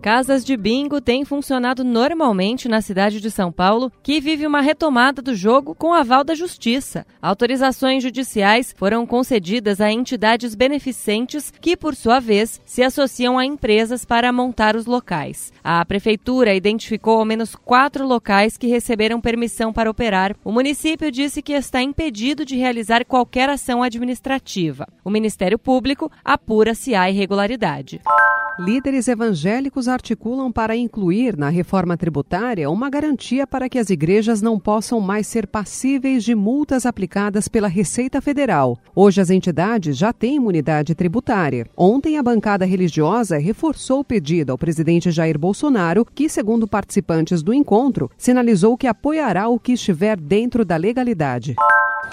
Casas 0.00 0.46
de 0.46 0.56
bingo 0.56 0.98
têm 0.98 1.26
funcionado 1.26 1.84
normalmente 1.84 2.70
na 2.70 2.80
cidade 2.80 3.20
de 3.20 3.30
São 3.30 3.52
Paulo, 3.52 3.92
que 4.02 4.18
vive 4.18 4.46
uma 4.46 4.62
retomada 4.62 5.20
do 5.20 5.34
jogo 5.34 5.74
com 5.74 5.92
aval 5.92 6.24
da 6.24 6.34
Justiça. 6.34 7.04
Autorizações 7.20 8.02
judiciais 8.02 8.74
foram 8.78 9.06
concedidas 9.06 9.78
a 9.78 9.92
entidades 9.92 10.54
beneficentes 10.54 11.52
que, 11.60 11.76
por 11.76 11.94
sua 11.94 12.18
vez, 12.18 12.62
se 12.64 12.82
associam 12.82 13.38
a 13.38 13.44
empresas 13.44 14.02
para 14.06 14.32
montar 14.32 14.74
os 14.74 14.86
locais. 14.86 15.52
A 15.62 15.84
Prefeitura 15.84 16.54
identificou 16.54 17.18
ao 17.18 17.26
menos 17.26 17.54
quatro 17.54 18.06
locais 18.06 18.56
que 18.56 18.68
receberam 18.68 19.20
permissão 19.20 19.70
para 19.70 19.90
operar. 19.90 20.34
O 20.42 20.50
município 20.50 21.10
disse 21.12 21.42
que 21.42 21.52
está 21.52 21.82
impedido 21.82 22.46
de 22.46 22.56
realizar 22.56 23.04
qualquer 23.04 23.50
ação 23.50 23.82
administrativa. 23.82 24.88
O 25.04 25.10
Ministério 25.10 25.58
Público 25.58 26.10
apura 26.24 26.74
se 26.74 26.94
há 26.94 27.10
irregularidade. 27.10 28.00
Líderes 28.58 29.08
evangélicos 29.08 29.88
articulam 29.90 30.50
para 30.50 30.74
incluir 30.74 31.36
na 31.36 31.50
reforma 31.50 31.96
tributária 31.96 32.70
uma 32.70 32.88
garantia 32.88 33.46
para 33.46 33.68
que 33.68 33.78
as 33.78 33.90
igrejas 33.90 34.40
não 34.40 34.58
possam 34.58 35.00
mais 35.00 35.26
ser 35.26 35.46
passíveis 35.46 36.24
de 36.24 36.34
multas 36.34 36.86
aplicadas 36.86 37.48
pela 37.48 37.68
Receita 37.68 38.20
Federal. 38.20 38.78
Hoje 38.94 39.20
as 39.20 39.28
entidades 39.28 39.96
já 39.96 40.12
têm 40.12 40.36
imunidade 40.36 40.94
tributária. 40.94 41.66
Ontem 41.76 42.16
a 42.16 42.22
bancada 42.22 42.64
religiosa 42.64 43.36
reforçou 43.36 44.00
o 44.00 44.04
pedido 44.04 44.52
ao 44.52 44.58
presidente 44.58 45.10
Jair 45.10 45.38
Bolsonaro, 45.38 46.06
que, 46.06 46.28
segundo 46.28 46.66
participantes 46.66 47.42
do 47.42 47.52
encontro, 47.52 48.10
sinalizou 48.16 48.78
que 48.78 48.86
apoiará 48.86 49.48
o 49.48 49.58
que 49.58 49.72
estiver 49.72 50.16
dentro 50.18 50.64
da 50.64 50.76
legalidade. 50.76 51.56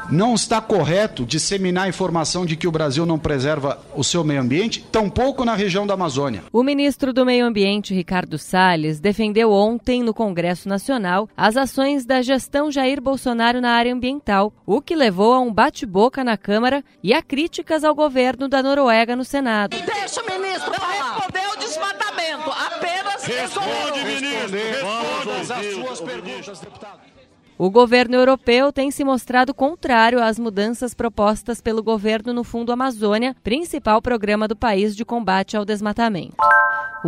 Não 0.09 0.35
está 0.35 0.61
correto 0.61 1.25
disseminar 1.25 1.85
a 1.85 1.89
informação 1.89 2.45
de 2.45 2.55
que 2.55 2.67
o 2.67 2.71
Brasil 2.71 3.05
não 3.05 3.19
preserva 3.19 3.77
o 3.93 4.05
seu 4.05 4.23
meio 4.23 4.39
ambiente, 4.39 4.81
tampouco 4.89 5.43
na 5.43 5.53
região 5.53 5.85
da 5.85 5.95
Amazônia. 5.95 6.43
O 6.53 6.63
ministro 6.63 7.11
do 7.11 7.25
Meio 7.25 7.45
Ambiente, 7.45 7.93
Ricardo 7.93 8.37
Salles, 8.37 9.01
defendeu 9.01 9.51
ontem 9.51 10.01
no 10.01 10.13
Congresso 10.13 10.69
Nacional 10.69 11.27
as 11.35 11.57
ações 11.57 12.05
da 12.05 12.21
gestão 12.21 12.71
Jair 12.71 13.01
Bolsonaro 13.01 13.59
na 13.59 13.71
área 13.71 13.93
ambiental, 13.93 14.53
o 14.65 14.81
que 14.81 14.95
levou 14.95 15.33
a 15.33 15.39
um 15.39 15.53
bate-boca 15.53 16.23
na 16.23 16.37
Câmara 16.37 16.83
e 17.03 17.13
a 17.13 17.21
críticas 17.21 17.83
ao 17.83 17.93
governo 17.93 18.47
da 18.47 18.63
Noruega 18.63 19.13
no 19.13 19.25
Senado. 19.25 19.75
Deixa 19.85 20.21
o 20.21 20.25
ministro 20.25 20.71
não 20.71 20.87
respondeu 20.87 21.51
o 21.51 21.57
desmatamento, 21.57 22.49
apenas 22.49 23.23
Responde, 23.25 24.05
ministro. 24.05 24.57
Responda 24.57 25.55
as 25.55 25.73
suas 25.73 26.01
perguntas, 26.01 26.59
deputado. 26.59 27.26
O 27.59 27.71
governo 27.71 28.15
europeu 28.15 28.71
tem 28.71 28.91
se 28.91 29.03
mostrado 29.03 29.51
contrário 29.51 30.21
às 30.21 30.37
mudanças 30.37 30.93
propostas 30.93 31.59
pelo 31.59 31.81
governo 31.81 32.31
no 32.31 32.43
Fundo 32.43 32.71
Amazônia, 32.71 33.35
principal 33.43 33.99
programa 33.99 34.47
do 34.47 34.55
país 34.55 34.95
de 34.95 35.03
combate 35.03 35.57
ao 35.57 35.65
desmatamento. 35.65 36.35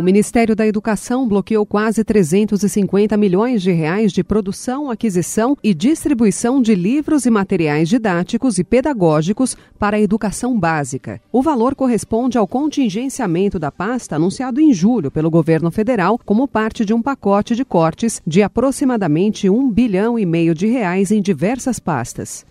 O 0.00 0.02
Ministério 0.02 0.56
da 0.56 0.66
Educação 0.66 1.28
bloqueou 1.28 1.66
quase 1.66 2.02
350 2.02 3.18
milhões 3.18 3.60
de 3.60 3.70
reais 3.70 4.14
de 4.14 4.24
produção, 4.24 4.90
aquisição 4.90 5.54
e 5.62 5.74
distribuição 5.74 6.62
de 6.62 6.74
livros 6.74 7.26
e 7.26 7.30
materiais 7.30 7.86
didáticos 7.86 8.58
e 8.58 8.64
pedagógicos 8.64 9.54
para 9.78 9.98
a 9.98 10.00
educação 10.00 10.58
básica. 10.58 11.20
O 11.30 11.42
valor 11.42 11.74
corresponde 11.74 12.38
ao 12.38 12.48
contingenciamento 12.48 13.58
da 13.58 13.70
pasta 13.70 14.16
anunciado 14.16 14.58
em 14.58 14.72
julho 14.72 15.10
pelo 15.10 15.28
governo 15.28 15.70
federal 15.70 16.18
como 16.24 16.48
parte 16.48 16.82
de 16.82 16.94
um 16.94 17.02
pacote 17.02 17.54
de 17.54 17.62
cortes 17.62 18.22
de 18.26 18.42
aproximadamente 18.42 19.50
um 19.50 19.70
bilhão 19.70 20.18
e 20.18 20.24
meio 20.24 20.54
de 20.54 20.66
reais 20.66 21.10
em 21.10 21.20
diversas 21.20 21.78
pastas. 21.78 22.46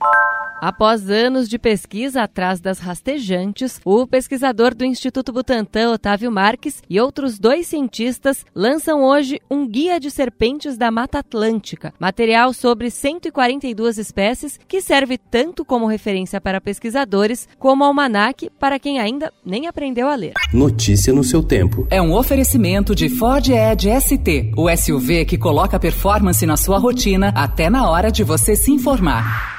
Após 0.61 1.09
anos 1.09 1.47
de 1.47 1.57
pesquisa 1.57 2.23
atrás 2.23 2.59
das 2.59 2.79
rastejantes, 2.79 3.79
o 3.85 4.05
pesquisador 4.05 4.75
do 4.75 4.83
Instituto 4.83 5.31
Butantan, 5.31 5.91
Otávio 5.91 6.29
Marques, 6.29 6.83
e 6.89 6.99
outros 6.99 7.39
dois 7.39 7.67
cientistas 7.67 8.45
lançam 8.53 9.01
hoje 9.01 9.39
um 9.49 9.65
guia 9.65 10.01
de 10.01 10.11
serpentes 10.11 10.77
da 10.77 10.91
Mata 10.91 11.19
Atlântica, 11.19 11.93
material 11.97 12.51
sobre 12.51 12.91
142 12.91 13.97
espécies 13.97 14.59
que 14.67 14.81
serve 14.81 15.17
tanto 15.17 15.63
como 15.63 15.87
referência 15.87 16.41
para 16.41 16.59
pesquisadores 16.59 17.47
como 17.57 17.85
almanaque 17.85 18.51
para 18.59 18.77
quem 18.77 18.99
ainda 18.99 19.31
nem 19.45 19.65
aprendeu 19.65 20.09
a 20.09 20.15
ler. 20.15 20.33
Notícia 20.53 21.13
no 21.13 21.23
seu 21.23 21.41
tempo. 21.41 21.87
É 21.89 22.01
um 22.01 22.13
oferecimento 22.13 22.93
de 22.93 23.07
Ford 23.07 23.47
Edge 23.47 23.89
ST, 24.01 24.51
o 24.57 24.69
SUV 24.75 25.23
que 25.23 25.37
coloca 25.37 25.79
performance 25.79 26.45
na 26.45 26.57
sua 26.57 26.77
rotina 26.77 27.29
até 27.33 27.69
na 27.69 27.89
hora 27.89 28.11
de 28.11 28.25
você 28.25 28.57
se 28.57 28.71
informar. 28.71 29.58